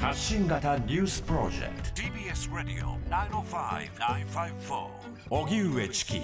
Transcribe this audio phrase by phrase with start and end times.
[0.00, 2.02] 発信型ニュースプロジェクト。
[2.02, 4.86] TBS ラディオ905-954
[5.30, 6.20] 荻上チキ。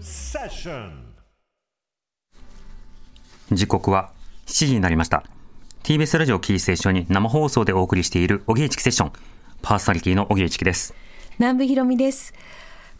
[0.00, 1.04] セッション
[3.52, 4.12] 時刻は
[4.46, 5.24] 7時になりました。
[5.82, 9.12] TBS ラジオキーステーションに生放送でお送りしている荻上チキセッション。
[9.60, 10.94] パーソナリティの荻上チキです。
[11.38, 12.32] 南部ひろみです。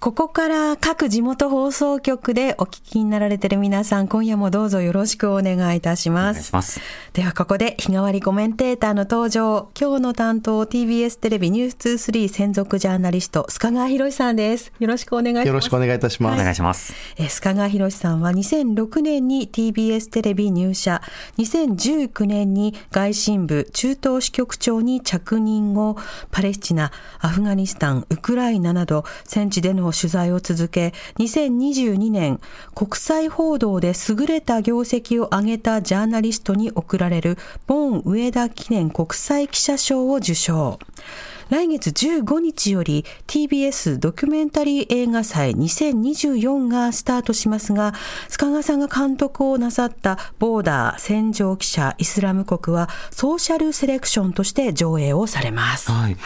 [0.01, 6.53] ここから各地元放送局でお聞きになられている皆さん、今夜もどうぞよろしくお願いいたしおます。
[6.53, 6.81] ます
[7.15, 9.71] ではここで日替わりコメンテーターの登場。
[9.79, 14.73] 今日の担当 TBS テレビニュース23専属ジャーナリスト、須賀川博さんです。
[14.79, 15.47] よろしくお願いします。
[15.49, 16.41] よろしくお願いいたします。
[16.41, 21.03] お願いしますえー須賀川博さんは2006年に TBS テレビ入社、
[21.39, 25.97] 2019年に外信部中東支局長に着任後、
[26.31, 32.41] パレスチナ、アフガニスタン、ウクライナなど戦地での取材を続け、2022年
[32.75, 40.79] 国際報道で優れた業績を挙げたジャーナリストに贈られるボーン上田記念国際記者賞を受賞。
[41.51, 47.95] 来月15日より TBS ドキュメンタリー映画祭2024がスタートしますが、
[48.29, 55.91] 須賀川さんが監督をなさったボーダー戦場記者イスラム国はソーシャルセレクションとして上映をされます。
[55.91, 56.17] はい、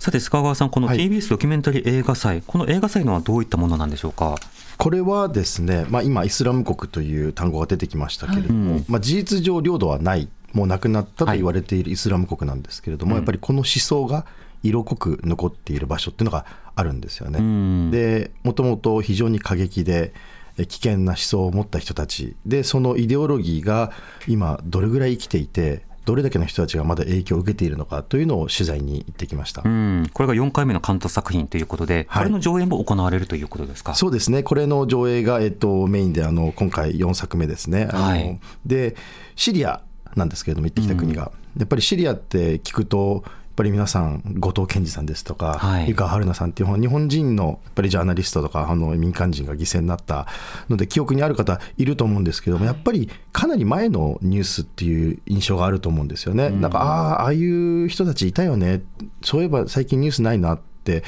[0.00, 0.98] さて須賀川さんこのはい。
[0.98, 4.36] TBS ドキュメンタリー映画祭、この映画祭のはどういったものなんでしょうか？
[4.78, 14.24] これはですね、まあ、今、イスラム国という単語が出てきましたけれども、まあ、事実上、領土はない、もうなくなったと言われているイスラム国なんですけれども、やっぱりこの思想が
[14.62, 17.90] 色濃く残っている場所っていうのがあるんですよね。
[17.90, 20.14] で、もともと非常に過激で、
[20.56, 22.36] え危険な思想を持った人たち。
[22.46, 23.92] でそのイデオロギーが
[24.26, 29.62] 今どれぐらい生きていてどれだけの人たちがまだ影響を受けているのかというのを取材に行ってきました。
[29.64, 30.10] うん。
[30.12, 32.24] これが4回目の監督作品ということで、はい。
[32.24, 33.94] これの上映も行われるということですか？
[33.94, 37.86] そうですね、これの上映が、えっと、メインであの今回4作目ですね。
[37.86, 38.40] はい。
[38.66, 38.96] で、
[39.36, 39.82] シリア
[40.16, 43.22] なんですけれども、行ってきた国が、やっぱりシリアって聞くと、
[43.60, 45.88] ぱり皆さん、後藤健二さんですとか、はい。
[45.88, 50.26] 湯川春菜さんっていう日本人のやっぱりジャーナリストとかあの民間人が犠牲になった
[50.70, 56.48] ので、記憶にある方いると思うんですけども、やっぱりかなり前のニュースっていう印象があると思うんですよね。
[56.48, 58.82] なんか、ああ、ああいう人たちいたよね、
[59.22, 61.04] そういえば最近ニュースないなって。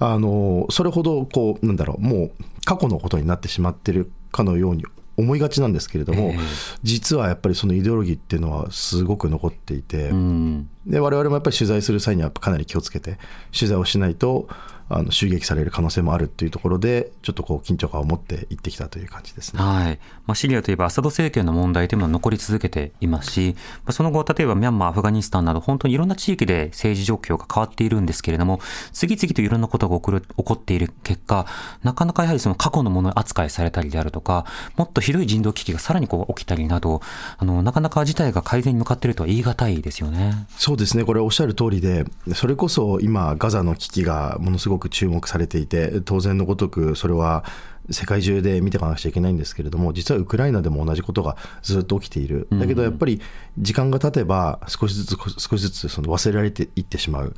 [0.00, 2.32] あのそれほどこうなんだろうもう
[2.64, 4.84] 過去のことになってしまってるかのように
[5.16, 6.38] 思いがちなんですけれども、ええ。
[6.82, 13.18] 実はやっぱりそのイデオロギーっていうのはすごく残っていて、うんで我々もやっぱり取材する際にはかなり気をつけて
[13.52, 14.48] 取材をしないと
[14.88, 19.62] あの襲撃される可能性もあるっていうところでちょっとこう緊張感を持って行ってきたという感じですね。
[19.62, 28.60] はいまあ、シリアといえばアサド政権の問題というのは残り続けていますし、まあ、その後、例えばミャンマー、アフガニスタンなど、本当にいろんな地域で政治状況が変わっているんですけれども、
[28.92, 31.46] 次々といろんなことが起こる起こっている結果、
[31.82, 34.46] なかなかやはりその過去のもの扱いされたりであるとか、
[34.76, 37.02] もっとひどい人道危機がさらにこう起きたりなど、
[37.38, 40.46] あのなかなか事態が改善に向かっているとは言い難いですよね。
[40.56, 42.04] そうですね、これおっしゃる通りで、
[42.34, 47.44] それこそ今、ガザの危機がものすごく注目されていて、当然のごとく、それは
[47.90, 53.20] 世界中で見ていかなくちゃいけないんですけれども、実はウクライナでも同じことがずっと起きている、だけどやっぱり
[53.58, 57.34] 時間が経てば、少しずつ少しずつその忘れられていってしまう。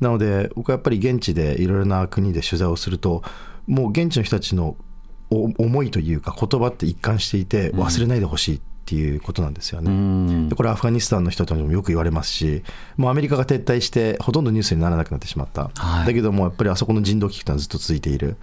[0.00, 3.22] なので、僕はやっぱり現地でいろいろな国で取材をすると、
[3.66, 4.76] もう現地の人たちの
[5.30, 9.90] お思いというか、言葉って一貫していて、忘れないでほしいっていうことなんですよね。
[9.90, 10.48] うん。
[10.50, 12.62] でこれアフガニスタンの人たちもよく言われますし、
[12.98, 16.06] もうアメリカが撤退して、ほとんどニュースにならなくなってしまった、はい。
[16.06, 18.36] だけども、やっぱりあそこの人道危機というのはずっと続いている、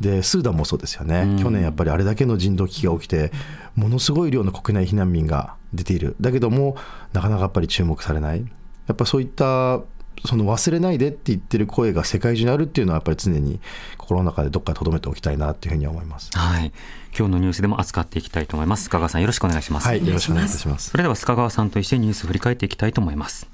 [0.00, 3.30] でスーダンもそうですよね、去年やっぱりあれだけの人道危機が起きて、
[3.76, 6.76] ものすごい量の国内避難民が出ている、だけども、
[7.12, 9.80] なかなかやっぱり注目されない、やっぱそういった
[10.24, 13.60] その忘れないでって言ってる声が世界中にあるっていうのは、やっぱり常に
[13.98, 16.30] 心の中でどっかで留めておきたいなっていうふうに思います。
[16.34, 16.72] はい。
[17.16, 18.88] 今日のニュースでも扱っていきたいと思います。
[18.88, 19.86] 須賀川さんよろしくお願いします。
[19.86, 20.90] はい、よろしくお願いいたします。
[20.90, 23.48] それでは須賀川さんと一緒にニュースを振り返っていきたいと思います。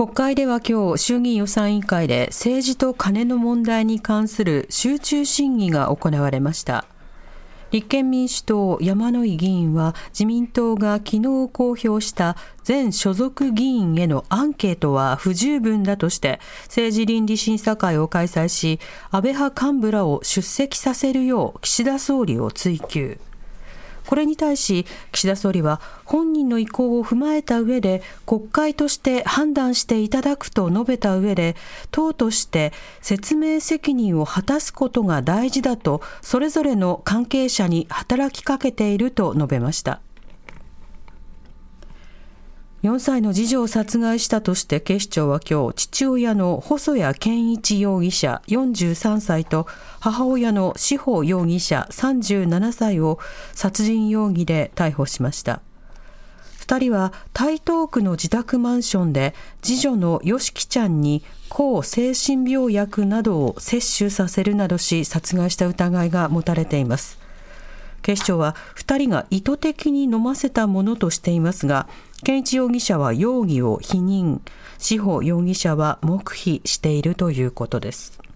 [0.00, 6.86] 国会では今日衆議院予算委員会で政治と金の問題に関する集中審議が行われました
[7.70, 18.80] 立憲民主党山井議員は自民党が昨日公表した全所属議員へのアンケートは不十分だとして政治倫理審査会を開催し
[19.10, 23.18] 安倍派幹部らを出席させるよう岸田総理を追及。
[24.10, 31.54] これに対し岸田総理は本人の意向を踏まえた上で国会として判断していただくと述べた上で
[31.92, 40.00] 党として説明責任を果たすことが大事だとそれぞれの関係者に働きかけていると述べました。
[42.82, 49.66] 4歳の次女を殺害したとして警視庁は今日父親の細谷健一容疑者43歳と
[50.00, 53.18] 母親の志保容疑者37歳を
[53.52, 55.60] 殺人容疑で逮捕しました。
[56.60, 67.19] 2人は台東区の自宅マンションで次女のよしきちゃんに抗精神病薬などを摂取させるなどし殺害した疑いが持たれています。
[68.10, 71.86] 警視庁は2人が意図的に飲ませたものとしていますが
[72.24, 74.40] 健一容疑者は容疑を否認
[74.78, 78.29] 志保容疑者は黙秘しているということです。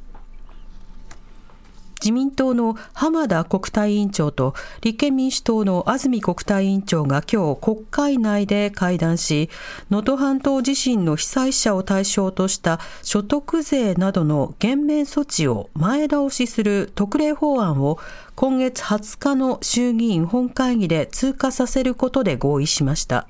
[2.00, 9.48] 自民党の浜田国対委員長と立憲民主党の安住国対委員長が今日国会内で会談し、
[9.90, 17.98] 能登半島地震の被災者を対象とした所得税などの減免措置を前倒しする特例法案を
[18.34, 23.26] 今月20日の衆議院本会議で通過させることで合意しました。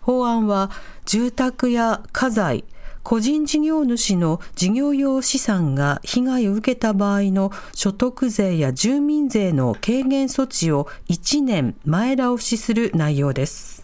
[0.00, 0.70] 法案は
[1.04, 2.64] 住宅や家財、
[3.02, 13.77] 個人事業主の事業用資産が被害を受けた場合の所得税や住民税の軽減措置を1年前倒しする内容です。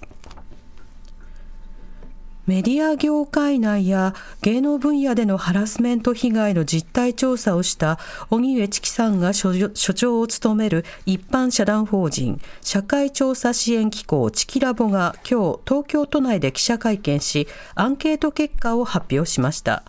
[2.47, 7.99] メディア業界内や芸能分野でのハラスメント被害の実態調査をした
[8.29, 19.83] 荻上チキさんが所長を務める一般社団法人社会調査支援機構チキラボが今日東京都内で記者会見しアンケート結果を発表しました。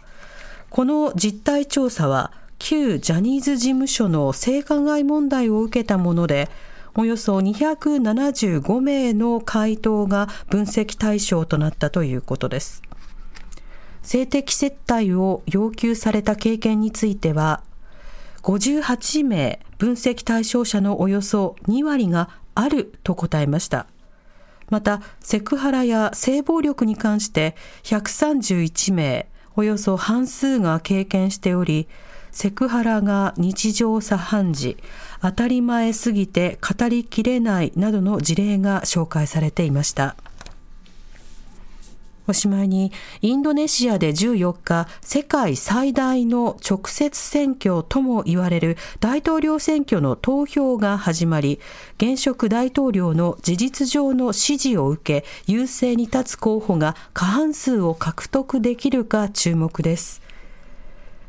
[0.69, 6.49] この実態調査は旧ジャニーズ事務所の性加害問題を受けたもので
[6.97, 12.81] およそ275名の回答が分析対象となったということです。
[14.01, 17.63] 性的接待を要求された経験については、
[18.43, 23.87] 58名分析対象者のおよそ2割があると答えました。
[24.69, 29.27] また、セクハラや性暴力に関して131名、
[29.57, 31.87] およそ半数が経験しており、
[32.35, 34.77] セクハラが日常茶飯事、
[35.21, 40.17] 当たり前すぎて語りきれないなどの事例が紹介されていました。
[42.27, 42.91] おしまいに、
[43.21, 51.61] インドネシアで14日、世界最大の直接選挙とも言われる大統領選挙の投票が始まり、
[51.95, 60.24] 現職大統領の事実上の支持を受け、優勢に立つ候補が過半数を獲得できるか注目です。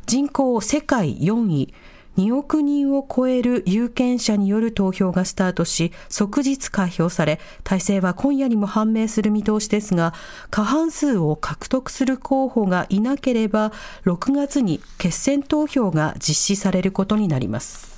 [0.06, 1.74] 人口世界4位、
[2.16, 10.14] 2億人を超える有権者による投票がスタートし、即日開票され、体制は今夜にも判明する見通しですが、
[10.48, 13.72] 過半数を獲得する候補がいなければ、
[14.04, 17.95] 6月に決選投票が実施されることになります。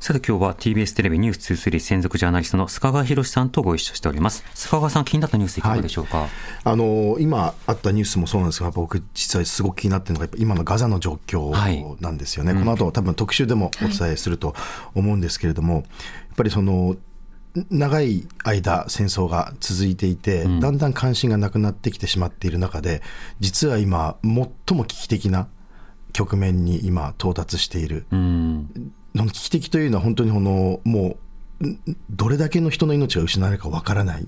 [0.00, 4.44] さて今日は TBS テレビニュース23専属ジャーナリストの須賀川博さんとご一緒しております。
[4.54, 6.28] 須賀川さん、気になったニュースいかがでしょうか、はい、
[6.62, 12.52] あの今あったニュースもそうなんですが、僕、実際すごく気になっているのが、今のガザの状況なんですよね。
[12.52, 14.54] はい、この後多分特集でもお伝えすると
[14.94, 15.84] 思うんですけれども、やっ
[16.36, 16.96] ぱりその、
[17.70, 23.02] 長い間戦争が続いていて、だんだん関心がなくなってきてしまっている中で、
[23.40, 25.48] 実は今、最も危機的な
[26.12, 28.06] 局面に今到達している。
[28.12, 31.16] うん危機的というのは本当にこのもう
[32.10, 34.26] どれだけの人の命が失われるかわからない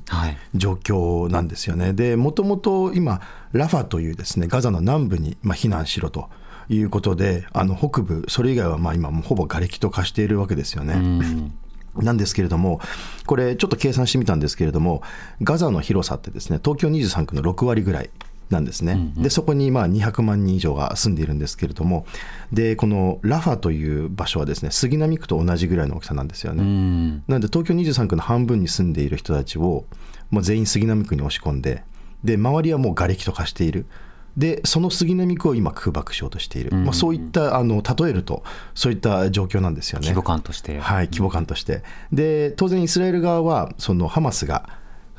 [0.54, 1.84] 状況なんですよね。
[1.84, 3.20] はい、でもともと今
[3.52, 6.28] ラファというですねガザの南部にまあ避難しろと
[6.68, 11.50] いうことであの北部それ以外はまあ今もうほぼ瓦礫と化しているわけですよね。
[11.96, 12.80] なんですけれども、
[13.26, 15.02] これ、ちょっと計算してみたんですけれども、
[15.42, 18.10] ガザの広さってですね、東京23区の6割ぐらい
[18.50, 18.92] なんですね。
[18.92, 22.04] うんうん、でそこにまあ200万人以上が住んでいるんですけれども
[22.52, 27.22] でこのラファという場所はですね杉並区と同じぐらいの大きさなんですよね。
[27.28, 29.86] なので東京23区の半分に住んでいる人たちを
[30.30, 31.84] もう全員杉並区に押し込んで
[32.24, 33.86] で周りはもう瓦礫と化している。
[34.36, 40.06] でその杉並区を今空爆しようとしている、うん、まあ、そういったあの例えるとそういった状況なんですよね。
[40.06, 40.78] 規模感として。
[40.78, 41.82] はい規模感として。
[42.12, 44.68] で当然イスラエル側はそのハマスが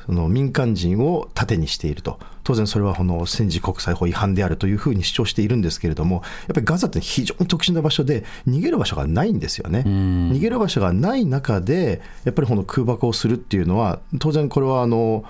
[0.06, 6.22] その民間人を盾にしていると、当然それはこの戦時国際法違反であるというふうに主張しているんですけれども、やっ
[6.54, 9.84] ぱりガザって非常に特殊な場所で、逃げる場所がないんですよね。
[9.86, 15.24] 逃げる場所がない中で、やっぱりこの空爆をするっていうのは、当然これはあの、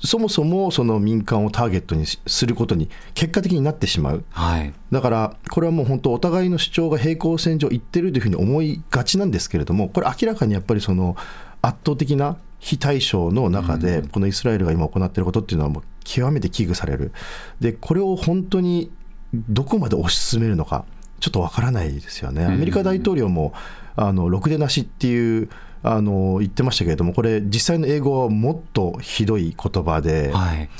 [0.00, 11.16] そもそもその民間をターゲットにすることに結果的になってしまう、はい、だからこれはもう本当、お互いの主張が平行線上いってるというふうに思いがちなんですけれども、これ、明らかにやっぱりその
[11.62, 17.12] 圧倒的な非対称の中で、このイスラエルが今行っていることっていうのは、もう極めて危惧される、
[17.60, 18.90] でこれを本当に
[19.34, 20.86] どこまで推し進めるのか、
[21.20, 22.46] ちょっとわからないですよね。
[22.46, 23.52] アメリカ大統領も
[23.96, 25.50] あのろくでなしっていう
[25.82, 30.70] あの言ってましたけれども、これ、実際の英語はもっとひどい言葉で、はい、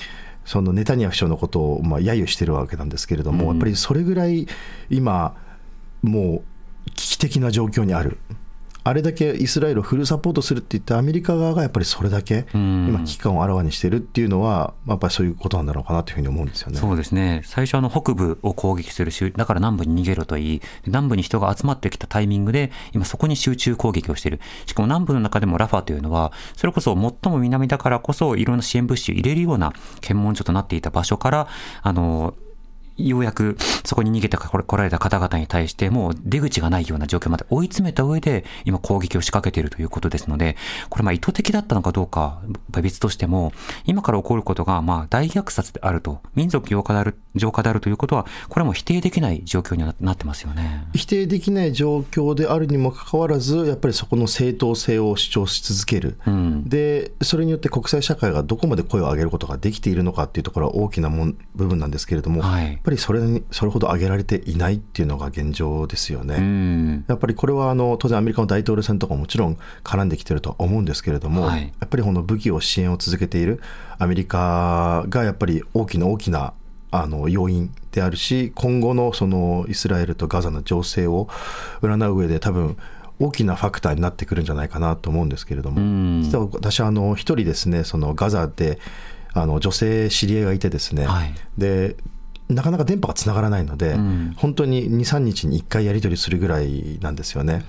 [0.47, 4.49] そのネタニヤフ首相のことをまあ揶揄してるわけなんですけれども、やっぱりそれぐらい
[4.89, 5.37] 今、
[6.01, 6.43] も
[6.87, 8.17] う危機的な状況にある。
[8.87, 16.77] あれだけイスラエルをフルサポートするって言って、アメリカ側がやっぱりそれだけ、今、危機感をあらわにしてるっていうのは、やっぱりそういうことなんだろうかなというふうに思うんですよね。
[16.77, 17.41] そうですね。
[17.47, 24.41] 最初あの北部を攻撃する州、だから南部に逃げろといい、南部に人が集まってきたタイミングで、今そこに集中攻撃をしている。
[24.67, 29.73] しかも南部の中でもラファというのは、それこそ最も南だからこそ、いろんな支援物資を入れるような
[30.03, 31.49] 検問所となっていた場所から、
[31.81, 32.35] あの、
[32.97, 40.57] ようやくそこに逃げてこられた方々に対してもう出口がないような状況まで追い詰めた上で今攻撃を仕掛けているということですので、
[40.91, 43.53] これまあ意図的だったのかどうか別としても、
[43.85, 50.87] 今から起こることがまあ大虐殺であると、民族浄化である、浄化であるということは、これはもう否定できない状況になってますよね。
[50.95, 56.19] 否定できない状況であるにもかかわらず、やっぱりそこの正当性を主張し続ける。
[56.27, 56.69] うん。
[56.69, 66.37] で、それによって国際社会がどこまで声を上げることができているのかっていうところは大きなもん部分なんですけれども、はいやっぱりそれにそれほど上げられていないっていうのが現状ですよね。
[66.37, 67.05] うん。
[67.09, 73.61] やっぱりこれはあの当然アメリカの大統領選とかももちろん絡んできてるとは思うんですけれども、はいやっぱりこの武器を支援を続けている
[73.99, 76.53] アメリカがやっぱり大きな大きな
[76.95, 81.29] あの要因であるし今後のそのイスラエルとガザの情勢を
[81.83, 82.77] 占う上で多分
[83.21, 86.23] 大きなファクターになってくるんじゃないかなと思うんですけれども、うん。
[86.23, 88.79] 実は私あの一人ですねそのガザで
[89.33, 91.35] あの女性知り合いがいてですね、はい。
[91.59, 91.97] で
[92.49, 94.35] なかなか電波がつながらないので、ん。
[94.37, 97.65] 本当に2、3日に1回やり取りするぐらいなんですよね。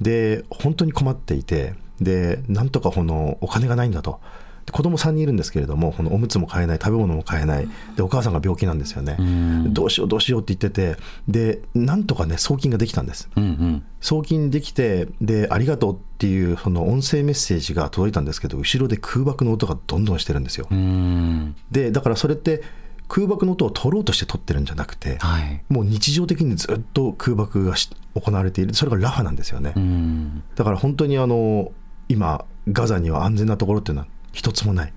[0.00, 4.20] で、本当に困っていて、で、なんとかこのお金がないんだと。
[4.68, 9.14] で子供3人いるんですけれども、このおむつも買えない、食べ物も買えない、で、お母さんが病気なんですよね。
[9.14, 13.30] んどうしよう、どうしようって言ってて、で、なんとかね、送金ができたんです。
[13.34, 13.84] うんうん。
[14.00, 20.66] 送金できて、で、ありがとうっていう、その音声メッセージが届いたんですけど、後ろで空爆の音がどんどんしてるんですよ。
[20.70, 21.56] うん。
[21.70, 22.62] で、だからそれって、
[23.08, 25.62] 空爆の音を取ろうとして取ってるんじゃなくて、はい。
[25.70, 29.72] もう日常的にずっと空爆がし行われている、それがラファなんですよね。
[29.74, 30.42] うん。
[30.54, 31.72] だから本当にあの
[32.10, 34.92] 今、ガザには安全なところっていうのは一つもない、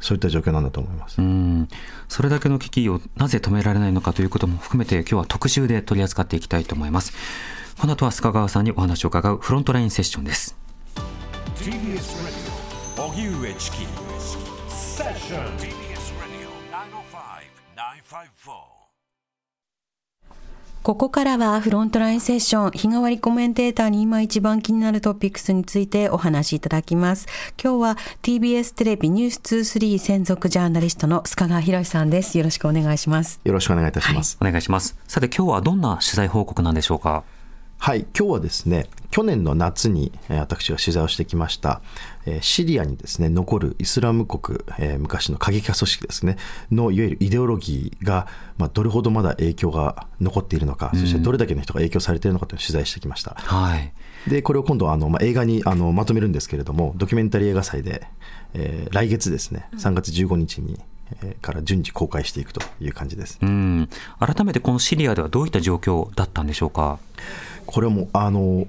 [0.00, 1.18] そういった状況なんだと思います。
[1.18, 1.66] うん。
[2.08, 7.14] それだけの危機をなぜ止められないのかということも含めて今日は特集で取り扱っていきたいと思います。
[7.80, 10.54] この後は須賀川さんにお話を伺うフロントラインセッションです。
[11.56, 11.72] TBS
[12.98, 13.86] Radio 荻上チキ
[14.68, 16.50] セッション TBS Radio
[18.44, 18.75] 905-954
[20.86, 27.26] ここからはフロントラインセッション日替わりコメンテーターに今一番気になるトピックスについてお話しいただきます。
[27.60, 32.38] 今日は TBS テレビニュース23専属ジャーナリストの須賀川博さんです。
[32.38, 33.40] よろしくお願いします。
[33.42, 34.38] よろしくお願いいたします。
[34.40, 34.96] お願いします。
[35.08, 37.24] さて今日はどんな取材報告なんでしょうか？
[37.78, 41.80] はい、今日はですね、去年の夏にえー私が取材をしてきました、
[42.24, 46.36] えーシリアにですね、残るイスラム国、えー昔の過激派組織ですね、
[46.72, 48.26] のいわゆるイデオロギーが、
[48.58, 53.34] まあ、どれほどまだ影響が残っているのか、そしてどれだけの人が影響されているのかというのを取材してきました。
[53.36, 53.92] はい。
[54.28, 58.08] でこれを今度はあの、まあ、映画にあのまとめるんですけれどもドキュメンタリー映画祭で、
[58.54, 60.80] えー来月ですね3月15日に、
[61.22, 63.38] えーから順次公開していくという感じです。
[63.40, 63.88] うん。
[64.18, 66.98] 改めてこのシリアではどういった状況だったんでしょうか？
[67.66, 68.66] これはもうあの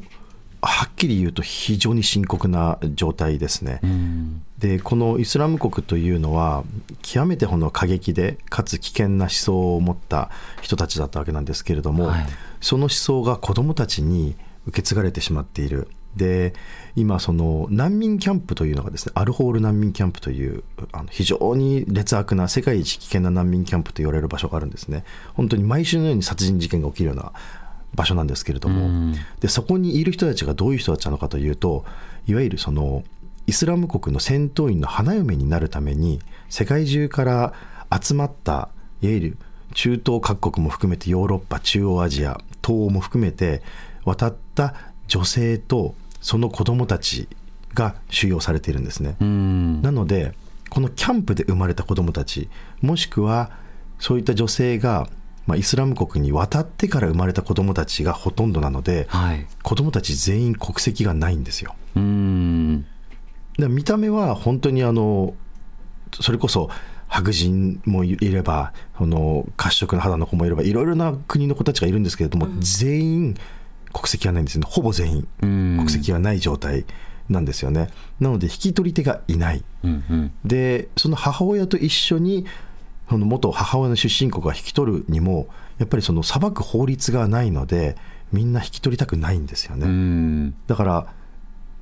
[0.61, 3.79] はっきり言うと非常に深刻な状態ですね。
[3.83, 4.43] うん。
[4.57, 6.63] でこのイスラム国というのは
[7.03, 12.25] 極めてこの過激でかつ危険な思想を持った人たちだったわけなんですけれども、はい
[12.59, 14.35] その思想が子どもたちに
[14.65, 15.89] 受け継がれてしまっている。
[16.15, 16.53] で
[16.95, 25.03] 今その難民キャンプというのがですねアルホール難民キャンプというあの非常に劣悪な世界一危険な難民キャンプと言われる場所があるんですね
[25.35, 27.33] 本当に毎週のように殺人事件が起きるような
[27.95, 31.85] 場所なんですけれども、でそこにいる人たちがどういう人たちなのかというと
[32.27, 33.03] いわゆるその
[33.47, 37.53] イスラム国の戦闘員の花嫁になるために世界中から
[38.01, 38.69] 集まった
[39.01, 39.37] いわゆる
[39.73, 43.61] 中東各国も含めてヨーロッパ中央アジア東欧も含めて
[44.05, 44.73] 渡った
[45.07, 47.27] 女性とその子供たち
[47.73, 49.15] が収容されているんですね。
[49.21, 49.81] うん。
[49.81, 50.33] なので
[50.69, 52.49] このキャンプで生まれた子どもたち
[52.81, 53.51] もしくは
[53.99, 55.09] そういった女性が、
[55.47, 59.47] まあ、イスラム国に渡ってから生まれた子どもたちがほとんどなのではい。
[59.63, 61.73] 子どもたち全員国籍がないんですよ。
[61.95, 62.85] うん。
[63.57, 65.33] で見た目は本当にあの
[66.21, 66.69] それこそ
[67.07, 73.37] 白人もいればその褐色の肌の子もいればいろいろな国の子たちがいるんですけれども、全員
[73.93, 76.85] 国籍がないんですねほぼ全員うん国籍がない状態
[77.29, 77.89] なんですよね。
[78.19, 79.63] なので引き取り手がいない。
[79.83, 80.31] うんうん。
[80.45, 82.45] でその母親と一緒に
[83.09, 85.47] その元母親の出身国が引き取るにも
[85.77, 87.95] やっぱりその裁く法律がないので
[88.31, 89.85] みんな引き取りたくないんですよね。
[89.85, 90.55] うん。
[90.67, 91.13] だから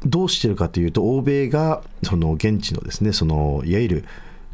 [0.05, 4.05] どうしてるかというと欧米がその現地のですねそのいわゆる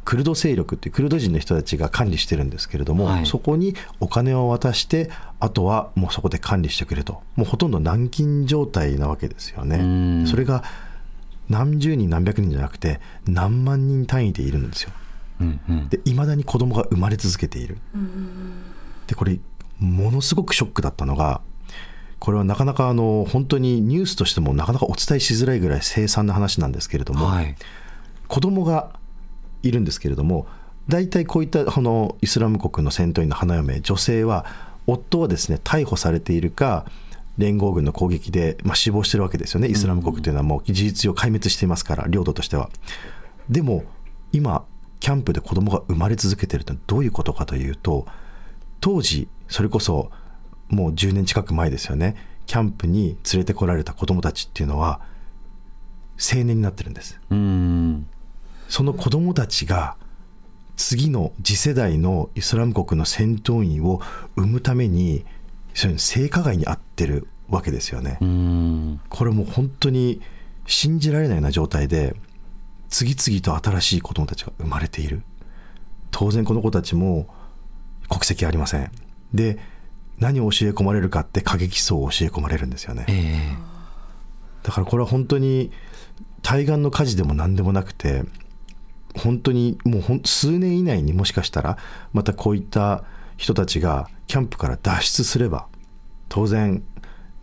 [0.06, 3.26] クルド勢力っていうクルド人の人たちが管理してるんですけれども、はい。
[3.26, 7.22] そこにお金を渡してあとはもうそこで管理してくれと。
[7.36, 9.78] もうほとんど軟禁状態なわけですようね
[10.24, 10.28] ん。
[10.28, 10.64] それが
[11.50, 14.92] 何十人何百人じゃなくて何万人単位でいるんですよ
[15.90, 17.78] でいまだに子供が生まれ続けている。
[19.08, 19.40] でこれ
[19.80, 21.42] ものすごくショックだったのが
[22.20, 27.56] これはなかなかあの本当にニュースとしてもなかなかお伝えしづらいぐらい凄惨な話なんですけれども、はい。
[28.28, 29.00] 子供が
[29.64, 30.48] いるんですけれども
[30.88, 34.46] 大体こういったこのイスラム国の戦闘員の花嫁女性は
[34.88, 36.86] 夫はですね逮捕されているか
[37.38, 39.68] 連合軍の攻撃で、まあ、死亡してるわけですよね。
[39.68, 42.70] イスラム国というのはもう事実上壊滅していますから領土としては。
[43.50, 43.84] でも
[44.32, 44.64] 今
[45.02, 48.06] キャンプで子供が生まれ続けているというのはどういうことかというと
[48.80, 50.12] 当時それこそ
[50.70, 52.16] もう10年近く前ですよね
[52.46, 55.02] キャンプに連れてこられた子供たちっていうのは
[56.18, 58.08] 青年になってるんですうん。
[58.70, 59.98] その子供たちが
[60.78, 64.02] 次の次世代のイスラム国の戦闘員を
[64.36, 65.26] 生むために
[65.74, 68.18] そういう性加害に遭ってるわけですよね。
[68.22, 69.02] うん。
[69.10, 70.22] これもう本当に
[70.68, 72.16] 信じられないような状態で
[72.92, 75.24] 次々と新しい子供たちが生まれている。
[76.12, 77.28] 当然この子たちも
[78.10, 78.92] 国籍ありません。
[79.34, 79.58] で
[80.20, 83.06] 何を教え込まれるかって過激思想を教え込まれるんですよね。
[83.08, 83.72] ええ。
[84.62, 85.72] だからこれは本当に
[86.44, 88.24] 対岸の火事でも何でもなくて
[89.16, 91.78] 本当にもう数年以内にもしかしたら
[92.14, 93.04] またこういった
[93.38, 95.68] 人たちがキャンプから脱出すれば
[96.30, 96.84] 当然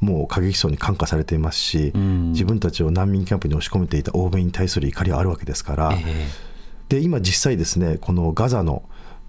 [0.00, 2.33] もう過激思想に感化されていますし、ん。
[2.33, 6.49] 自分たちを難民キャンプに押し込めていた欧米に対する怒りはあるわけですから、ええ
[6.88, 8.83] で今実際ですねこのガザの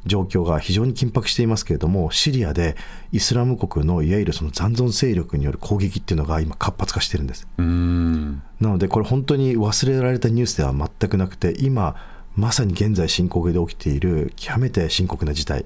[0.05, 2.77] 状況が非常に緊迫していますけれどもシリアで
[3.11, 7.47] イスラム国のいわゆるその残存勢力による攻撃っていうのが今活発化してるんです。
[7.57, 8.41] うん。
[8.61, 11.95] なのでこれ本当に忘れられたニュースでは全くなくて今
[12.35, 15.65] まさに現在進行形で起きている極めて深刻な事態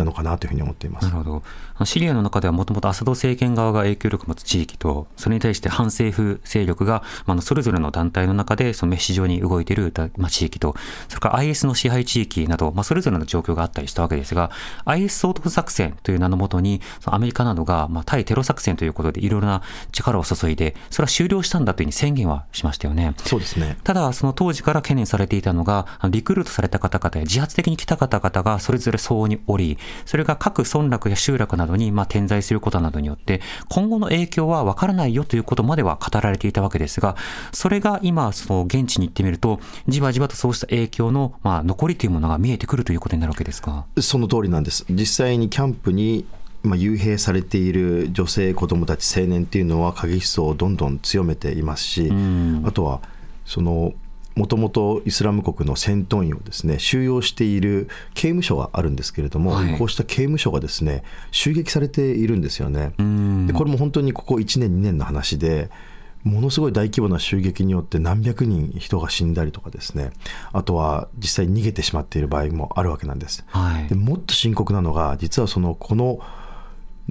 [0.00, 1.42] なのかなというふうに思っていますなるほど。
[1.84, 10.74] シリアの中ではもともとアサド政権側が影響力を持つ地域と、それに対して反政府勢力が、まあそれぞれの団体の中でそのメッシ上に動いているだまあ地域と、
[11.08, 14.50] それから IS の支配地域など、まあ、それぞれの状況があったりしたわけですが、
[14.84, 23.14] IS 総督作戦という名のもとに、アメリカなどが、まあ、対テロ作戦ということでいろいろな力を注いで、それは終了したんだというふうに宣言はしましたよね。
[23.18, 37.16] そうですねただ、その当時から懸念されていたのが、リクルートされた方々や自発的に来た方々がそれぞれ相応におり、それが各村落や集落などにまあ点在することなどによって、今後の影響は分からないよということまでは語られていたわけですが、
[37.52, 43.86] それが今、その現地に行ってみると、じわじわとそうした影響のまあ残りというものが見えてくるということになるわけですか？
[44.00, 46.24] その通りなんです実際にキャンプに
[46.62, 53.00] まあ幽閉されている女性子どもたち青年っていうのは過激思想をどんどん強めていますし、んあとは
[53.44, 53.92] その
[54.34, 62.92] もともとイスラム国の戦闘員をですね収容している刑務所があるんですけれども、はいこうした刑務所がですね襲撃されているんですよね。
[63.00, 65.70] んでこれも本当にここ1年2年の話で
[66.24, 70.10] ものすごい大規模な襲撃によって何百人人が死んだりとかですね
[70.52, 73.44] あとは実際に逃げてしまっている場合もあるわけなんです。
[73.48, 73.94] はいで。
[73.94, 76.20] もっと深刻なのが実はそのこの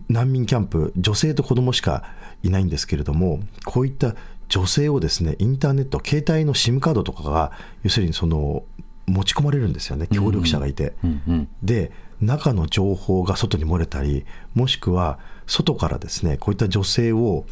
[0.08, 2.04] 難民キャンプ女性と子供しか
[2.44, 4.16] いないんですけれどもこういった
[4.50, 7.52] 女性をですねインターネット携帯の SIM カードとかが
[7.84, 8.64] 要するにその
[9.06, 10.94] 持ち込まれるんですよね協力者がいて。
[11.04, 11.48] うんうん。
[11.64, 17.46] で中の情報が外に漏れたりもしくは外からですねこういった女性を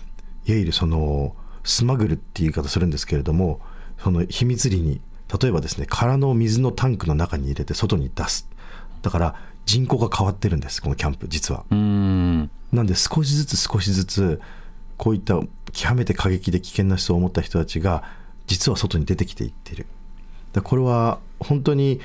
[0.46, 3.62] いわゆるそのスマグルっていう言い方するんですけれども
[3.98, 5.00] その秘密裏に
[5.42, 8.50] 例えばですね空の水のタンクの中に入れて外に出す
[9.02, 11.66] だから人口が変わってるんですこのキャンプ実は。
[11.70, 12.50] うん。
[12.72, 14.42] なんで少しずつ少しずつ
[14.98, 15.40] こういった
[15.74, 18.04] 極めて過激で危険な思想を持った人たちが
[18.48, 19.86] 実は外に出てきていっている。
[20.54, 22.00] だこれは本当に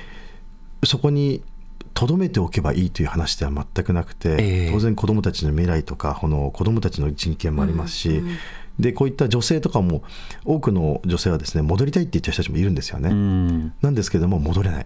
[0.83, 1.43] そこに
[1.93, 8.23] 留めておけばいいという話では全くなくて、ええ当然子どもたちの未来とかこの子どもたちの人権もありますし、
[8.79, 10.03] でこういった女性とかも
[10.45, 13.09] 多くの女性はですね戻りたいって言った人たちもいるんですよね。
[13.09, 13.73] うん。
[13.81, 14.85] なんですけれども戻れない。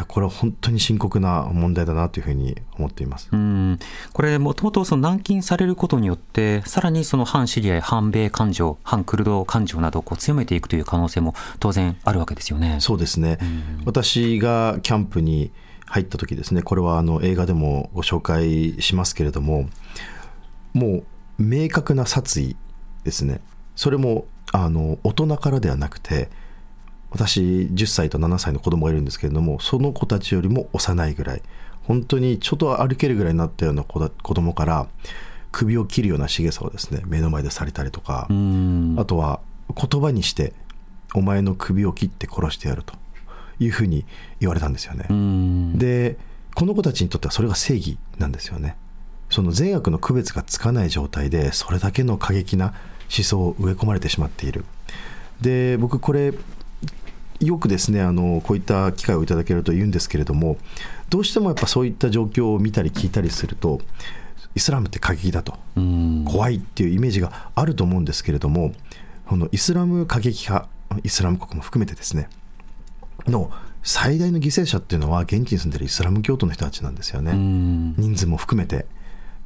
[0.00, 3.28] だこれは本当に深刻な問題だなというふうに思っています。
[3.32, 3.78] うん
[4.12, 12.78] これ、もともとその軟禁されることによって、さらにその反シリアや反米感情、反クルド感情などを強めていくという可能性も当然あるわけですよね。
[12.80, 13.38] そうですね、
[13.84, 15.52] 私がキャンプに
[15.90, 19.68] 入った時ですねこれはあの映画でもご紹介しますけれども
[20.72, 21.02] も
[21.38, 22.56] う明確な殺意
[23.02, 23.40] ですね
[23.74, 26.28] それもあの大人からではなくて
[27.10, 31.42] 私10歳と7歳の子供がいるんですけれどもその子たちよりも幼いぐらい
[31.82, 34.86] 本当にちょっと歩けるぐらいになったような子だ子供から
[35.52, 38.96] 首を切るような仕草をですね目の前でされたりとか、うん。
[38.98, 39.40] あとは
[39.74, 40.52] 言葉にして
[41.14, 42.94] お前の首を切って殺してやると
[43.58, 44.04] いうふうに
[44.38, 45.06] 言われたんですよね。
[45.10, 46.16] うんで
[46.54, 48.76] この子たちにとってはそれが正義なんですよね。
[49.28, 52.74] その善悪の区別がつかない状態でそれだけの過激な
[53.16, 54.64] 思想を植え込まれてしまっている。
[55.40, 56.34] で僕これ
[57.40, 60.58] よくですねあのこういった機会をいただけると言うんですけれども
[61.08, 63.80] どうしてもやっぱそういった状況を見たり聞いたりすると
[64.54, 66.24] イスラムって過激だとうん。
[66.26, 68.74] 怖いっていうイメージがあると思うんですけれども
[69.26, 70.68] このイスラム過激派
[71.02, 72.28] イスラム国も含めてですね
[73.26, 73.50] の
[73.82, 77.94] 最大の犠牲者っていうのは現地に住んでるイスラム教徒の人たちなんですよね、うん。
[77.96, 78.86] 人数も含めて。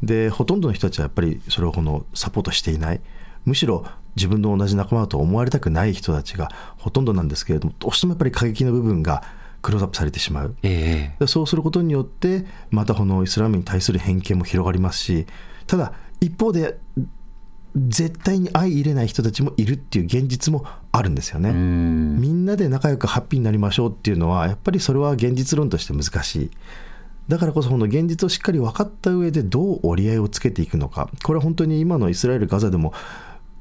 [0.02, 3.00] でほとんどの人たちはやっぱりそれをこのサポートしていない。
[3.44, 9.22] むしろ自分の同じ仲間だと思われたくない人たちがほとんどなんですけれどもどうしてもやっぱり過激な部分が
[9.62, 15.26] クローズアップされてしまうええでそうすることによってまたこのイスラムに対する偏見も広がりますし
[15.66, 16.78] ただ一方で
[17.76, 21.50] 絶対に相入れない人たちもいるっていう現実もあるんですよね。
[21.50, 26.50] うんみんなで仲良くハッピーになりましょうっていうのはやっぱりそれは現実論として難しい。
[27.26, 32.92] だからこそこの現実をしっかり分かった上でどう折り合いをつけていくのかこれは本当に今のイスラエルガザでも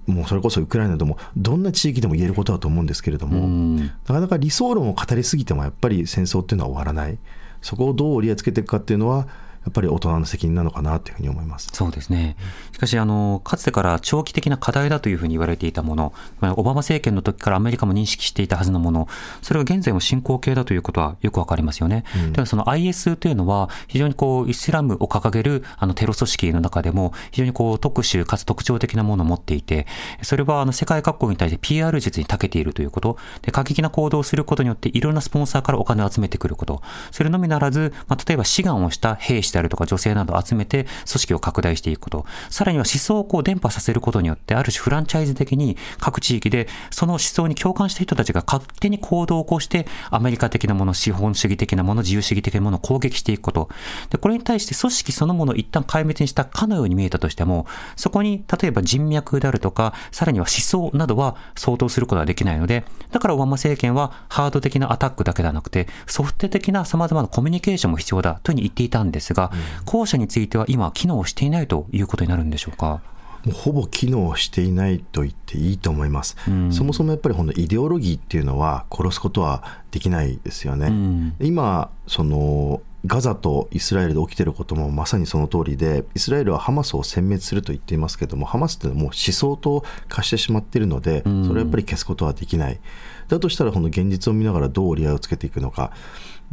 [0.06, 3.78] もうそれこそウクライナでもどんな地域でも言えることだと思うんですけれども、うん。
[3.78, 7.18] なかなか理想論を語りすぎてもやっぱり戦争っていうのは終わらない。
[7.62, 9.28] そこをどう折り合いつけていくかっていうのは
[9.64, 11.70] やっぱり大人の責任なのかなというふうに思います。
[11.74, 12.36] そうですね。
[12.74, 19.08] しかし、あの、かつてから長期的な課題だというふうに言われていたもの、まあオバマ政権の時からアメリカも認識していたはずのもの、
[19.42, 22.04] それが現在も進行形だということはよくわかりますよね。
[22.34, 29.88] では、その IS というのは、非常にこう、イスラムを掲げる、あの、テロ組織の中でも、非常にこう、特殊かつ特徴的なものを持っていて、
[30.22, 53.70] それは、あの、世界各国に対して PR 術に長けているということ、で、過激な行動をすることによって、いろんなスポンサーからお金を集めてくること、それのみならず、まあ、例えば志願をした兵士であるとか女性などを集めて組織を拡大していくこと、さらには思想をこう伝播させることによって、ある種フランチャイズ的に各地域でその思想に共感した人たちが勝手に行動を起こして、アメリカ的なもの、資本主義的なもの、自由主義的なものを攻撃していくこと。
[54.10, 69.43] で、これに対して組織そのものを一旦壊滅にしたかのように見えたとしても、そこに例えば人脈であるとか、さらには思想などは相当することはできないので、だからオバマ政権はハード的なアタックだけではなくて、ソフト的な様々なコミュニケーションも必要だというふうに言っていたんですが、
[69.86, 73.02] 後者については今機能していないということになるんでしょうか？
[73.46, 76.38] もうほぼ機能していないと言っていいと思います、
[76.72, 81.36] そもそもやっぱりこのイデオロギーっていうのは殺すことはできないですよね、ん。
[81.42, 92.80] 今そのガザとイスラエルで起きてることもまさにその通りでイスラエルはハマスを殲滅すると言っていますけどもハマスっていうのはもう思想と化してしまっているのでそれはやっぱり消すことはできない。
[93.28, 95.92] だとしたらこの現実を見ながらどう折り合いをつけていくのか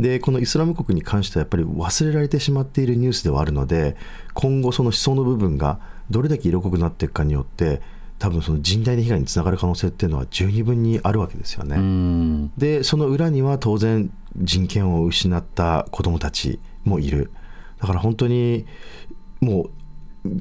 [0.01, 3.97] でこのイスラム国に関してはやっぱり忘れられてしまっているニュースではあるので
[4.35, 5.79] 今後その思想の部分が
[6.11, 7.81] どれだけ色濃くなっていくかによって
[8.19, 11.77] 多分その甚大な被害につながる可能性っていうのは十二分にあるわけですよね。
[11.77, 12.53] うん。
[12.59, 17.31] でその裏には当然人権を失った子どもたちもいる
[17.81, 18.67] だから本当に
[19.41, 19.71] もう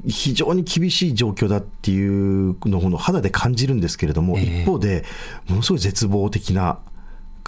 [0.07, 5.05] 非常に厳しい状況だっていうのを肌で感じるんですけれども、ええ一方で
[5.47, 6.79] ものすごい絶望的な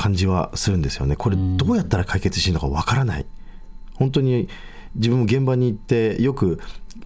[0.01, 3.25] 感じはするんですよねこれどうやったら解決していいのかわからない
[3.93, 4.49] 本当に
[4.95, 6.59] 自分も現場に行ってよく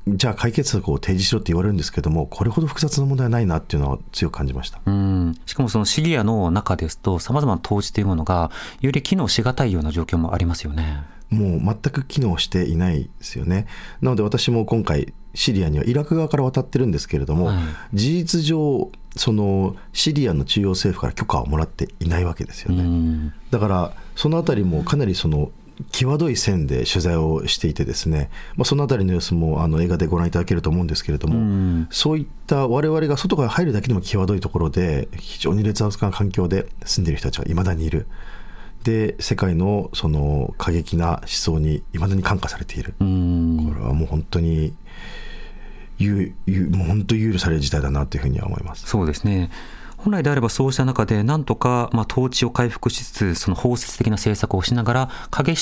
[0.08, 4.80] じゃあ解決策を提示しろって言われるんですけどもこれほど複雑な問題はないなっていうのは強く感じました。
[4.86, 5.36] うん。
[5.46, 11.04] しかもそのシリアの中ですと、様々な統治というものが、より機能しがたいような状況もありますよね。
[11.30, 13.68] もう全く機能していないですよね。
[14.02, 17.58] なので私も今回シリアにはイラク側から渡ってるんですけれども、はい
[17.94, 22.84] 事実上そのシリアの中央政府から許可をもらっていないわけですようね。
[22.84, 23.34] ん。
[23.50, 25.52] だからそのあたりもかなりその
[25.92, 38.08] 際どい線で取材をしていてですね、まあ、そのあたりの様子もあの映画でご覧いただけると思うんですけれども、うんそういった我々が外から入るだけでも際どいところで非常に劣悪な環境で住んでいる人たちはいまだにいる。
[38.84, 42.94] で世界のその過激な思想にいまだに感化されている。
[43.00, 43.72] うん。
[43.74, 44.74] これはもう本当に
[45.98, 48.88] ゆゆもう本当に憂慮される事態だなというふうには思います。
[48.88, 49.50] そうですね。
[50.06, 55.60] 本来であればそうした中で、なんとか、まあ、統治を回復しつつ、その包摂的な政策をしながら、過激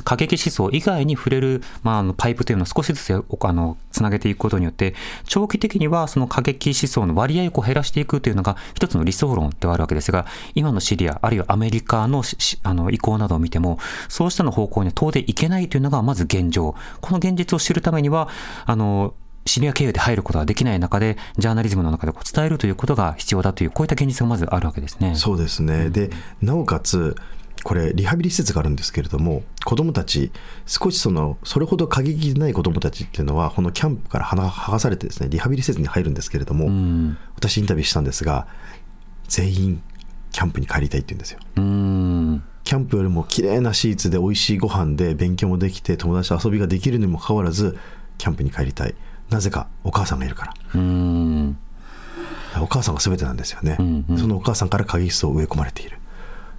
[0.00, 4.96] 思過激思想以外に触れる、まあ、あのパイプというのを少しずつあのつなげていくことによって、
[5.28, 12.24] 長期的にはその過激思想の割合をこう減らしていくというのが一つの理想論ではあるわけですが、今のシリア、あるいはアメリカの
[12.64, 16.74] あの意向などを見ても、そうしたの方向には到底いけないというのがまず現状。
[17.00, 18.28] この現実を知るためには、
[18.66, 19.14] あの、
[19.46, 25.14] シリア経由で入ることができない中で、ジャーナリズムの中でこう伝えるということが必要だという、こういった現実がまずあるわけですね。
[25.14, 26.10] そうですね、で
[26.42, 27.16] なおかつ
[27.62, 30.30] これリハビリ施設があるんですけれども子どもたち
[30.66, 37.16] 少しそのそれほど過激でない子どもたちっていうのはこのキャンプから剥がされてですねリハビリ施設に入るんですけれども、うん。
[37.36, 38.46] 私インタビューしたんですが
[39.28, 39.82] 全員
[40.30, 42.42] キャンプに帰りたいって言うんですようん。
[42.64, 47.78] キャンプよりも綺麗なシーツで美味しいご飯で勉強もできて友達と遊びができるにもかかわらず
[48.18, 48.94] キャンプに帰りたい
[49.30, 50.54] なぜかお母さんがいるから。
[50.74, 51.58] うーん。
[52.60, 54.18] お母さんが全てなんですよね、うんうん。
[54.18, 55.98] そのお母さんから過激思想を植え込まれている。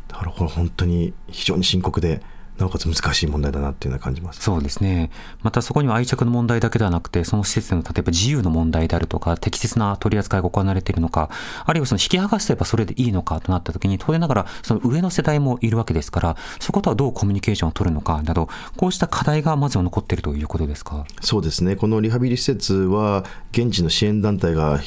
[0.07, 2.21] だからこれ本当に非常に深刻で
[2.57, 5.11] なおかつ難しい問題だなっていうのは感じますそうですね。
[5.41, 11.29] またそこには愛着の問題だけではなくて、その施設での例えば自由の問題であるとか、適切な取り扱いが行われているのか、
[11.65, 21.05] あるいはその引き剥がせばそれでいいのかとなった時に、当然ながらその上の世代もいるわけですから、そことはどうコミュニケーションを取るのかなど、こうした課題がまずは残っているということですか？
[21.21, 24.79] そうですねこのリハビリ施設は現地の支援団体が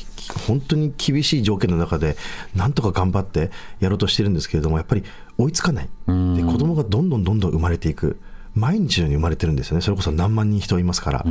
[0.46, 2.16] 本当に厳しい条件の中で
[2.54, 3.50] なんとか頑張って
[3.80, 5.04] やろうとしてるんですけれどもやっぱり
[5.38, 5.88] 追いつかない。
[6.06, 8.20] で子供がどんどんどんどん生まれていく。
[8.54, 9.82] 毎日のように生まれてるんですよね。
[9.82, 11.24] それこそ何万人人いますから、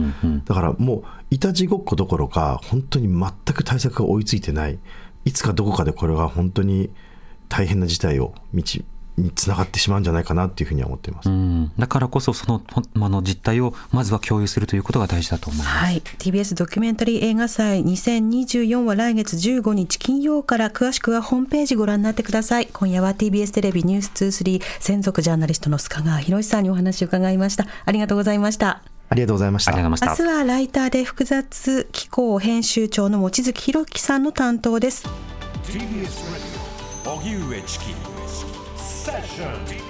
[0.46, 4.80] だからもういたちごっこどころか本当に全く対策が追いついてない。
[5.26, 6.90] いつかどこかでこれが本当に
[7.50, 8.64] 大変な事態を道
[9.18, 11.30] につながってしまうんじゃないかなっていうふうには思っています。
[11.30, 11.72] うん。
[11.78, 15.70] だからこそその、ほんあの実態をまずは共有するということが大事だと思います。
[15.70, 30.24] はい、TBS ドキュメンタリー映画祭2024は来月15日金曜から詳しくはホームページご覧になってください今夜は TBS テレビニュース23専属ジャーナリストの須賀川博さんにお話を伺いましたありがとうございましたありがとうございましたありがとうございました。
[30.24, 35.08] 明日はライターで複雑機構編集長の望月博樹さんの担当です
[39.08, 39.87] session.